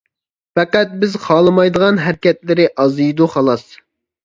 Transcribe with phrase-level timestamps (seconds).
[0.59, 3.71] پەقەت بىز خالىمايدىغان ھەرىكەتلىرى ئازىيىدۇ خالاس.